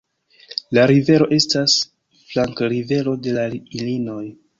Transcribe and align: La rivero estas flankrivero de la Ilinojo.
La 0.77 0.85
rivero 0.91 1.27
estas 1.37 1.75
flankrivero 2.31 3.13
de 3.29 3.35
la 3.37 3.45
Ilinojo. 3.61 4.27